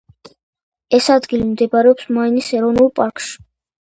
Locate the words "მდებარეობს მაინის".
1.49-2.51